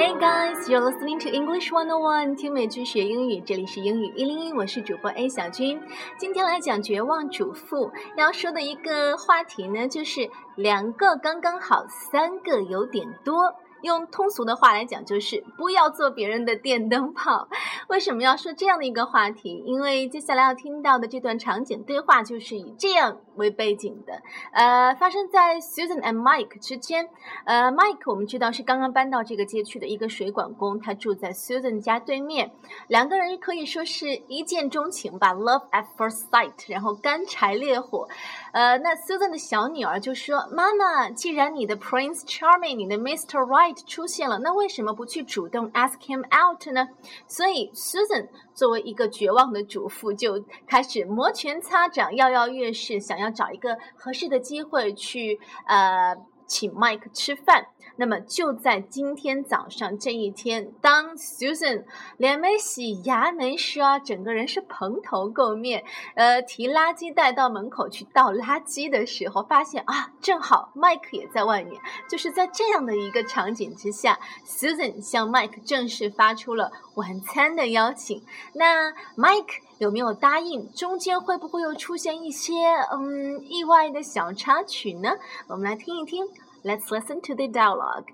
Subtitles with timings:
[0.00, 5.78] Hey guys, you're listening to English One on One，听美剧学英语，这里是英语一零一，我是主播 A 小军。
[6.16, 13.54] 今天来讲绝望主妇，要说的一个话题呢，就是两个刚刚好，三个有点多。
[13.82, 17.48] 用通俗的话来讲，就是不要做别人的电灯泡。
[17.88, 19.62] 为什么要说这样的一个话题？
[19.66, 24.22] 因为接下来要听到的这段场景对话，就是以这样为背景的。
[24.52, 27.08] 呃，发生在 Susan and Mike 之间。
[27.44, 32.52] 呃，Mike 我们知道是刚刚搬到这个街区的一个水管工，他住在 Susan 家对面。
[32.88, 38.08] 两个人可以说是一见钟情吧，Love at first sight，然后干柴烈火。
[38.52, 43.38] 呃，那 Susan 的小女儿就说：“妈妈，既然你的 Prince Charming，你的 Mr.
[43.40, 46.88] Right 出现了，那为什么不去主动 ask him out 呢？”
[47.26, 56.16] 所以 Susan 作为一个绝望的主妇，就开始摩拳擦掌、跃跃欲试，想要找一个合适的机会去呃。
[56.50, 57.68] 请 Mike 吃饭。
[58.00, 61.84] 那么就在今天早上这一天，当 Susan
[62.16, 65.84] 脸没洗、牙没刷，整个人是蓬头垢面，
[66.14, 71.78] 呃，提垃圾袋到门口去倒垃圾的时候，发现啊，正好 Mike 也在外面。
[72.08, 78.24] 就是在这样的一个场景之下，Susan 向 Mike 正式发出了晚餐的邀请。
[78.54, 80.72] 那 Mike 有没有答应？
[80.72, 82.54] 中间会不会又出现一些
[82.90, 85.18] 嗯意外的小插曲呢？
[85.48, 86.26] 我们来听一听。
[86.62, 88.08] Let's listen to the dialogue.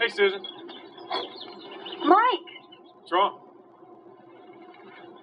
[0.00, 0.42] Hey, Susan.
[2.04, 2.50] Mike,
[3.10, 3.40] What's wrong?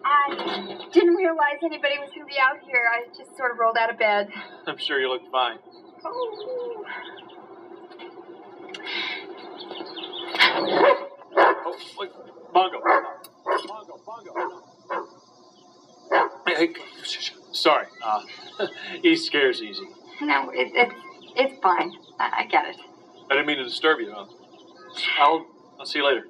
[0.05, 2.83] I didn't realize anybody was going to be out here.
[2.89, 4.29] I just sort of rolled out of bed.
[4.67, 5.57] I'm sure you look fine.
[6.05, 6.85] Oh.
[11.39, 12.11] Oh, wait.
[12.53, 12.79] Bongo.
[13.67, 14.63] Bongo, Bongo.
[16.47, 16.73] Hey, hey,
[17.51, 17.87] sorry.
[18.01, 18.21] Uh,
[19.01, 19.83] he scares easy.
[20.21, 20.93] No, it, it's
[21.37, 21.91] it's fine.
[22.19, 22.77] I, I get it.
[23.29, 24.11] I didn't mean to disturb you.
[24.13, 24.25] Huh?
[25.19, 25.45] I'll,
[25.79, 26.25] I'll see you later.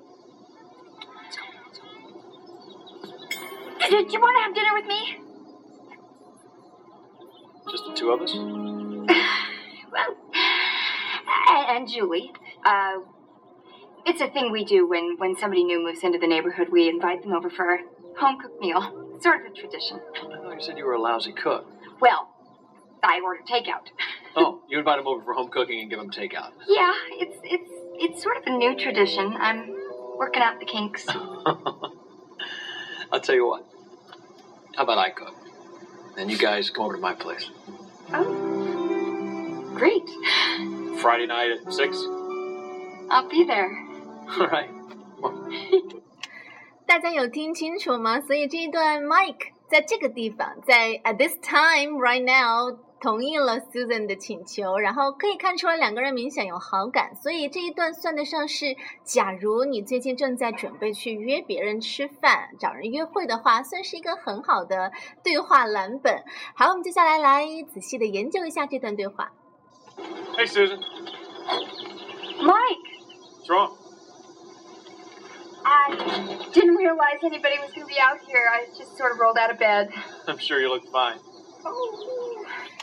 [3.89, 5.17] Do, do you want to have dinner with me?
[7.71, 8.33] Just the two of us?
[9.91, 10.15] well,
[11.49, 12.31] and, and Julie.
[12.65, 12.99] Uh,
[14.05, 16.67] it's a thing we do when, when somebody new moves into the neighborhood.
[16.71, 17.79] We invite them over for a
[18.17, 19.17] home cooked meal.
[19.21, 19.99] Sort of a tradition.
[20.15, 21.65] I thought you said you were a lousy cook.
[21.99, 22.29] Well,
[23.03, 23.87] I order takeout.
[24.36, 26.52] Oh, you invite them over for home cooking and give them takeout.
[26.66, 29.36] Yeah, it's it's it's sort of a new tradition.
[29.38, 29.74] I'm
[30.16, 31.06] working out the kinks.
[33.10, 33.64] I'll tell you what.
[34.76, 35.34] How about I cook?
[36.16, 37.50] Then you guys come over to my place.
[38.12, 38.24] Oh,
[39.74, 40.08] great.
[41.00, 41.96] Friday night at 6?
[43.10, 43.70] I'll be there.
[44.38, 44.70] All right.
[46.86, 48.20] 大家有听清楚吗？
[48.20, 64.92] 所以这一段 Mike 在这个地方，在 at this time right now 同意了 Susan 的请求，然后可以看出来两个人明显有好感，所以这一段算得上是，假如你最近正在准备去约别人吃饭、找人约会的话，算是一个很好的
[65.24, 66.22] 对话蓝本。
[66.54, 69.32] 好，我们接下来来仔细的研究一下这段对话。
[70.36, 70.78] Hey, Susan.
[72.40, 72.92] Mike,
[73.42, 73.76] What's wrong?
[75.64, 75.90] I
[76.52, 78.48] didn't realize anybody was going to be out here.
[78.48, 79.90] I just sort of rolled out of bed.
[80.28, 81.18] I'm sure you look fine.
[81.64, 82.25] Oh.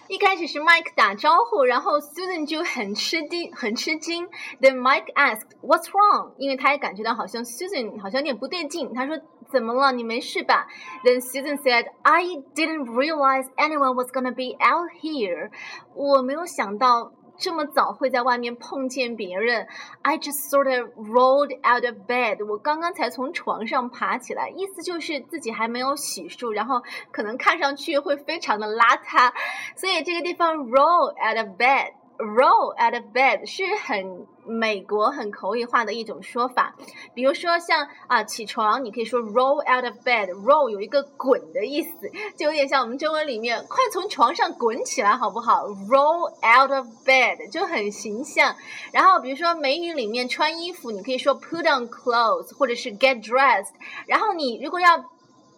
[0.08, 4.28] 一开始是 Mike 打招呼，然后 Susan 就很吃惊，很吃惊。
[4.60, 8.92] Then Mike asked, "What's wrong?" 因为他也感觉到好像 Susan 好像有点不对劲。
[8.92, 9.18] 他说
[9.50, 9.92] ：“怎么了？
[9.92, 10.66] 你没事吧
[11.04, 15.50] ？”Then Susan said, "I didn't realize anyone was gonna be out here."
[15.94, 17.12] 我没有想到。
[17.36, 19.66] 这么早会在外面碰见别人
[20.02, 22.46] ，I just sort of rolled out of bed。
[22.46, 29.32] 我刚刚才从床上爬起来，意思就是自己还没有洗漱，然后可能看上去会非常的邋遢，
[29.76, 31.92] 所以这个地方 roll out of bed。
[32.16, 36.74] Roll out of bed 是很美国很口语化的一种说法，
[37.12, 40.30] 比如说像啊起床，你可以说 roll out of bed。
[40.30, 41.90] Roll 有一个滚的意思，
[42.36, 48.54] 就有点像我们中文里面快从床上滚起来好不好？Roll out of bed 就很形象。
[48.92, 53.72] 然后比如说美女里面穿衣服，你可以说 put on clothes 或者是 get dressed。
[54.06, 55.04] 然后你如果要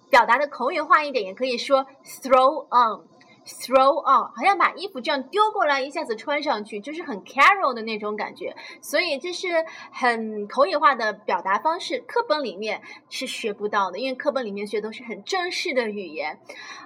[0.09, 1.87] 表达的口语化一点，也可以说
[2.23, 3.05] throw on。
[3.46, 8.54] Throw on，好像把衣服这样丢过来，一下子穿上去，就是很 carol 的那种感觉。
[8.81, 16.38] 所以这是很口语化的表达方式，课本里面是学不到的，因为课本里面学都是很正式的语言。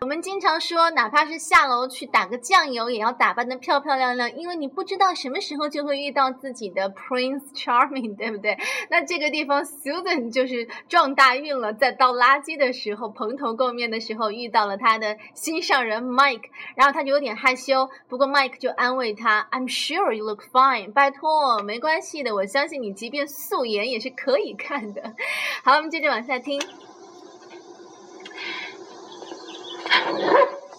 [0.03, 8.59] 我们经常说，哪怕是下楼去打个酱油，也要打扮的漂漂亮亮，因为你不知道什么时候就会遇到自己的 Prince Charming，对不对？
[8.91, 16.50] 那这个地方 Susan 就是撞大运了，在倒垃圾的时候，蓬头垢面的时候，遇到了他的心上人 Mike。
[16.76, 25.14] 然后他就有点害羞，不过 Mike 就安慰他：“I'm sure you look fine，拜托，没关系的，我相信你即便素颜也是可以看的。”
[25.64, 26.62] 好，我们接着往下听。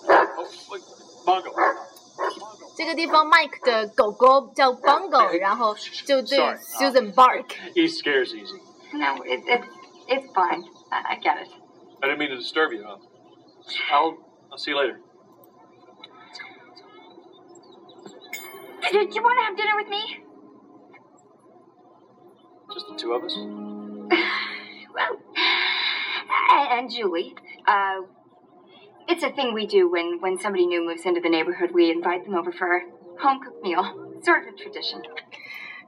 [0.09, 0.83] Oh, wait,
[1.25, 1.53] Bongo.
[2.77, 5.75] 这个地方 Mike 的狗狗叫 Bongo，然后
[6.05, 7.47] 就对 Sorry, Susan bark。
[7.75, 8.61] He scares easy.
[8.93, 9.63] No, it, it,
[10.07, 10.63] it's fine.
[10.91, 11.51] I, I get it.
[12.01, 12.85] I didn't mean to disturb you.
[12.87, 12.99] Huh?
[13.91, 14.19] I'll
[14.51, 15.01] I'll see you later.
[18.90, 20.24] Do, you want to have dinner with me?
[22.74, 23.38] Just the two of us.
[24.94, 25.22] Well,
[26.50, 27.34] and, and Julie.
[27.66, 28.02] Uh,
[29.08, 31.72] it's a thing we do when, when somebody new moves into the neighborhood.
[31.74, 32.82] We invite them over for a
[33.22, 34.18] home cooked meal.
[34.22, 35.04] Sort of a tradition.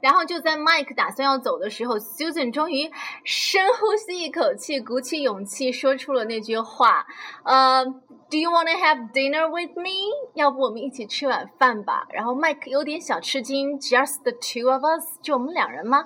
[0.00, 2.90] 然后就在 Mike 打算要走的时候，Susan 终于
[3.24, 7.06] 深呼吸一口气，鼓起勇气说出了那句话
[7.44, 7.84] ：“呃、
[8.30, 9.90] d o you want to have dinner with me？
[10.34, 15.18] 要不我们一起吃晚饭吧？”然后 Mike 有点小吃惊，“Just the two of us？
[15.22, 16.04] 就我们两人吗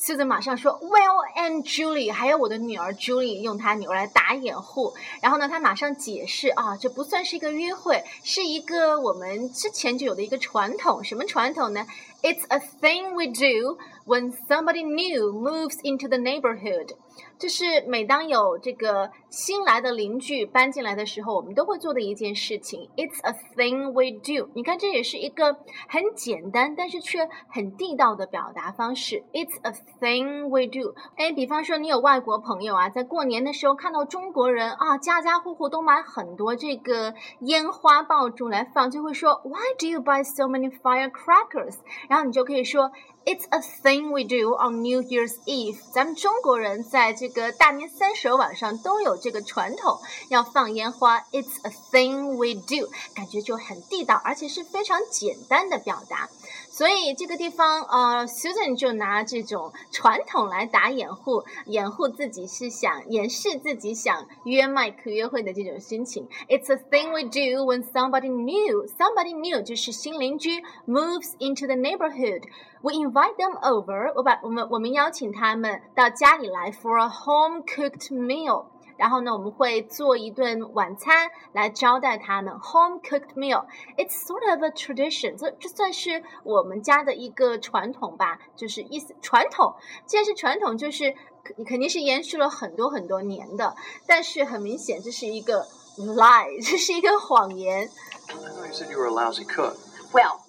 [0.00, 4.94] 妻子马上说：“Well and Julie，还有我的女儿 Julie，用她女儿来打掩护。
[5.20, 11.04] 然后呢，她马上解释啊，这不算是一个约会，是一个我们之前就有的一个传统。
[11.04, 11.86] 什么传统呢
[12.22, 13.76] ？It's a thing we do
[14.06, 16.94] when somebody new moves into the neighborhood.
[17.38, 22.90] 就是每当有这个新来的邻居搬进来的时候，我们都会做的一件事情。
[22.96, 24.50] It's a thing we do。
[24.54, 25.56] 你看，这也是一个
[25.88, 29.24] 很简单，但是却很地道的表达方式。
[29.32, 30.94] It's a thing we do。
[31.16, 41.76] 哎，比方说你有外国朋友啊，在过年的时候看到中国人啊，家家户户都买很多这个烟花爆竹来放，就会说 Why do you buy so many firecrackers？
[42.08, 42.90] 然后你就可以说。
[43.26, 45.78] It's a thing we do on New Year's Eve。
[45.92, 51.18] 咱们中国人在在这个大年三十晚上都有这个传统，要放烟花。
[51.32, 56.28] It's a thing we do，感觉就很地道，而且是非常简单的表达。
[56.72, 66.28] 所以这个地方，呃，Susan 就拿这种传统来打掩护，掩护自己是想掩饰自己想约麦克约会的这种心情。
[66.48, 72.44] It's a thing we do when somebody new, somebody new 就是新邻居 moves into the neighborhood.
[72.82, 74.12] We invite them over.
[74.14, 78.66] 我把我们我们邀请他们到家里来 for a home cooked meal.
[78.99, 89.75] 然后呢，我们会做一顿晚餐来招待他们，home cooked meal。It's sort of a tradition，这这算是我们家的一个传统吧，就是意思传统。
[90.05, 91.13] 既然是传统，就是
[91.43, 93.75] 肯肯定是延续了很多很多年的。
[94.07, 95.65] 但是很明显，这是一个
[95.97, 97.89] lie，这是一个谎言。
[98.27, 99.75] I thought you said you were a lousy cook.
[100.13, 100.39] Well,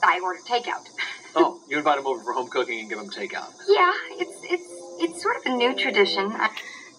[0.00, 0.86] I order takeout.
[1.34, 3.50] Oh, you invite him over for home cooking and give him takeout.
[3.66, 4.68] Yeah, it's it's
[4.98, 6.30] it's sort of a new tradition.
[6.32, 6.50] I,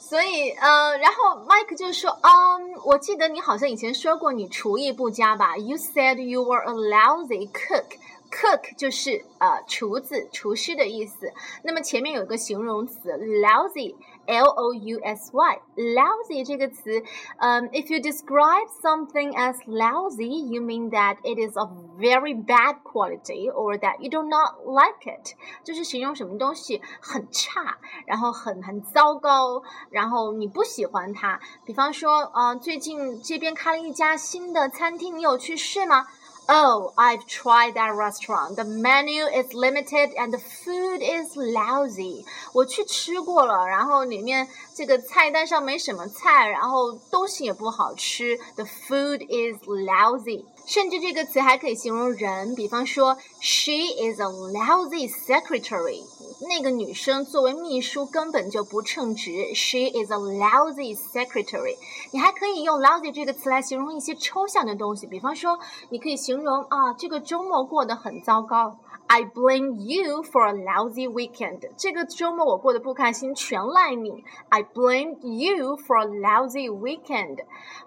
[0.09, 7.99] 所以，呃，然后 Mike 就说，嗯，我记得你好像以前说过你厨艺不佳吧？You said you were a lousy cook.
[8.31, 11.31] Cook 就是呃厨子、厨师的意思。
[11.63, 13.97] 那么前面有一个形容词 lousy
[14.29, 17.03] lousy，lousy 这个词，
[17.39, 23.99] 嗯、，if you describe something as lousy，you mean that it is of very bad quality or that
[24.01, 25.35] you do not like it，
[25.65, 31.41] 就是形容什么东西很差，然后很很糟糕，然后你不喜欢它。
[31.65, 36.07] 比方说，呃，最近这边开了一家新的餐厅，你有去试吗
[36.48, 38.58] ？Oh, I've tried that restaurant.
[38.58, 42.26] The menu is limited and the food is lousy.
[42.54, 48.38] 我去吃过了，然后里面这个菜单上没什么菜，然后东西也不好吃。
[48.56, 50.46] The food is lousy.
[50.66, 56.04] 甚至这个词还可以形容人，比方说，She is a lousy secretary。
[56.41, 59.53] 那个女生作为秘书根本就不称职。
[59.55, 61.77] She is a lousy secretary。
[62.13, 68.79] 你还可以用 lousy 这个词来形容一些抽象的东西，比方说，你可以形容啊，这个周末过得很糟糕。
[69.11, 71.71] I blame you for a lousy weekend。
[71.79, 74.23] 这个周末我过得不开心，全赖你。
[74.51, 77.39] I blame you for a lousy weekend。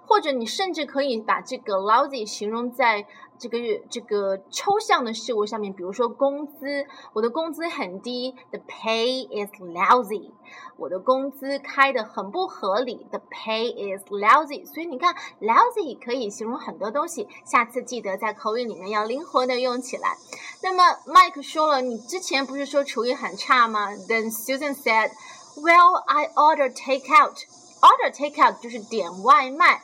[0.08, 3.06] 或者你甚至可以把这个 lousy 形容在
[3.38, 3.58] 这个
[3.90, 10.32] 这个抽象的事物上面，比如说工资，我的工资很低，the pay is lousy。
[10.75, 14.66] 我的工资开的很不合理，the pay is lousy。
[14.66, 20.18] 所以你看，lousy 可以形容很多东西，下次记得在口语里面要灵活的用起来。
[20.62, 23.91] 那么 Mike 说了，你之前不是说厨艺很差吗？
[24.09, 25.11] Then Susan said,
[25.57, 27.45] "Well, I order takeout."
[27.81, 29.83] Order takeout 就是点外卖。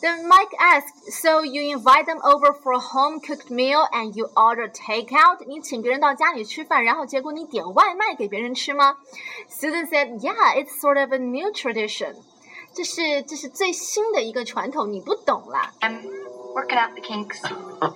[0.00, 4.68] Then Mike asked, "So you invite them over for a home-cooked meal and you order
[4.68, 8.96] takeout?" 你请别人到家里吃饭，然后结果你点外卖给别人吃吗？
[9.48, 12.16] Susan said, "Yeah, it's sort of a new tradition."
[12.74, 15.72] 这是这是最新的一个传统，你不懂啦。
[16.56, 17.40] I'm working out the kinks.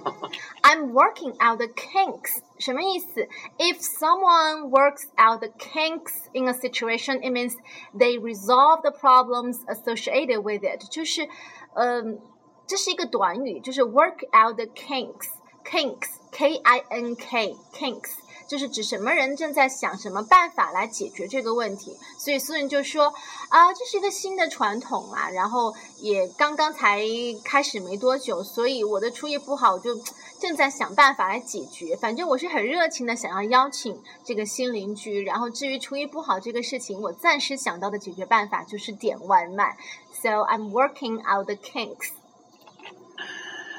[0.63, 3.29] I'm working out the kinks，什么意思？
[3.59, 7.57] If someone works out the kinks in a situation, it means
[7.95, 10.89] they resolve the problems associated with it。
[10.91, 11.29] 就是，
[11.75, 12.21] 嗯、
[12.67, 18.13] 这是一个短语，就是 work out the kinks。kinks，k i n k kinks，
[18.52, 21.96] 就是指什么人正在想什么办法来解决这个问题。
[22.18, 23.14] 所以苏人就说
[23.48, 27.02] 啊，这是一个新的传统啊，然后也刚刚才
[27.46, 29.96] 开始没多久，所以我的厨艺不好，我就
[30.38, 31.96] 正在想办法来解决。
[31.96, 35.24] 反正我是很热情的，想要邀请这个新邻居。
[35.24, 39.78] 然后至于厨艺不好这个事情，我暂时想到的解决办法就是点外卖。
[40.12, 42.10] So I'm working out the kinks.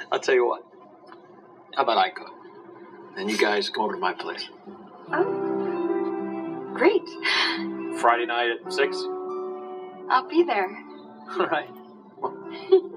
[0.08, 0.62] I'll tell you what.
[1.74, 2.41] How about I go?
[3.15, 4.49] Then you guys go over to my place.
[5.11, 7.07] Oh, great.
[7.99, 8.97] Friday night at 6?
[10.09, 10.69] I'll be there.
[11.39, 11.69] All right.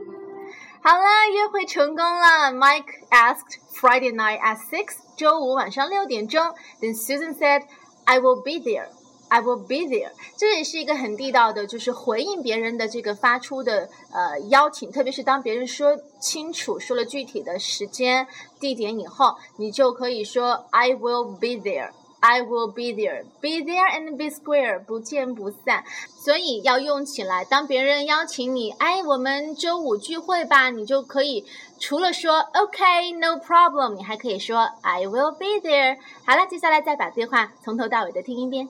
[0.82, 2.52] 好了，约会成功了。
[2.52, 6.42] Mike asked Friday night at six，周五晚上六点钟。
[6.80, 7.64] Then Susan said,
[8.06, 8.88] "I will be there."
[9.29, 18.27] I will be there，这也是一个很地道的，就是回应别人的这个发出的呃邀请，特别是当别人说清楚、说了具体的时间、
[18.59, 21.91] 地点以后，你就可以说 I will be there。
[22.21, 25.83] I will be there, be there and be square，不见不散。
[26.17, 27.45] 所以要用起来。
[27.45, 31.45] 当别人邀请你，哎，我们周五聚会吧，你就可以
[31.77, 35.99] 除了说 OK, no problem，你还可以说 I will be there。
[36.25, 38.67] 好了，接下来再把对话从头到尾的听一遍。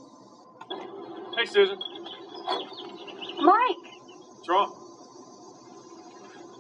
[1.36, 1.78] Hey, Susan.
[3.42, 3.76] Mike,
[4.30, 4.82] What's wrong?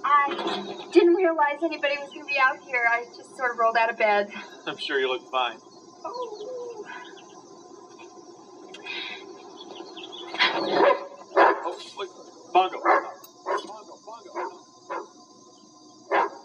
[0.03, 2.83] I didn't realize anybody was going to be out here.
[2.91, 4.29] I just sort of rolled out of bed.
[4.67, 5.57] I'm sure you look fine.
[6.03, 6.85] Oh.
[11.37, 12.09] Oh, wait.
[12.53, 12.79] Bongo.
[12.83, 14.31] Bongo, Bongo.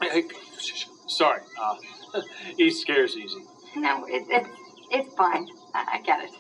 [0.03, 0.29] Hey, hey,
[1.09, 1.43] sorry.
[1.61, 2.21] Uh,
[2.57, 3.45] he scares easy.
[3.77, 4.49] No, it, it's
[4.91, 5.49] it's fine.
[5.75, 6.31] I, I get it.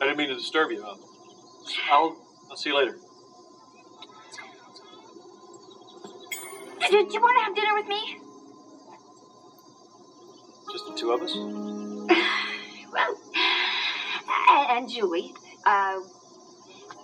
[0.00, 0.84] I didn't mean to disturb you.
[0.84, 0.94] Uh,
[1.90, 2.16] I'll,
[2.50, 2.98] I'll see you later.
[6.88, 8.20] Do you want to have dinner with me?
[10.72, 11.36] Just the two of us?
[12.92, 13.20] Well,
[14.70, 15.34] and, Julie.
[15.66, 16.00] Uh,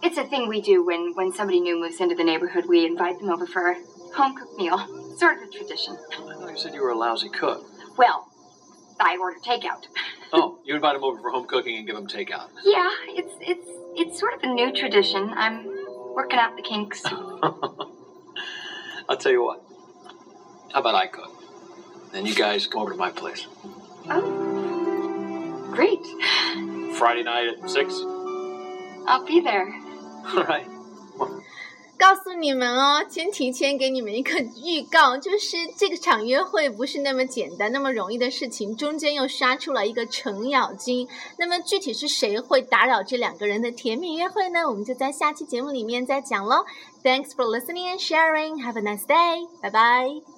[0.03, 2.65] it's a thing we do when when somebody new moves into the neighborhood.
[2.67, 3.75] We invite them over for a
[4.15, 4.79] home cooked meal.
[5.19, 5.99] Sort of a tradition.
[6.13, 7.67] I thought you said you were a lousy cook.
[7.99, 8.29] Well,
[8.99, 9.85] I order takeout.
[10.33, 12.49] Oh, you invite them over for home cooking and give them takeout.
[12.65, 15.33] Yeah, it's it's it's sort of a new tradition.
[15.37, 15.67] I'm
[16.15, 17.03] working out the kinks.
[19.09, 19.63] I'll tell you what.
[20.73, 21.31] How about I cook?
[22.13, 23.47] Then you guys come over to my place.
[24.09, 26.01] Oh, great.
[26.97, 27.95] Friday night at 6?
[29.07, 29.69] I'll be there.
[30.27, 30.67] All right.
[32.03, 41.07] 告诉你们哦，先提前给你们一个预告，就是这个场约会不是那么简单、那么容易的事情，中间又杀出了一个程咬金。
[41.39, 44.69] 那么具体是谁会打扰这两个人的甜蜜约会呢？
[44.69, 46.65] 我们就在下期节目里面再讲喽。
[47.05, 48.61] Thanks for listening and sharing.
[48.65, 49.47] Have a nice day.
[49.63, 50.32] Bye bye.。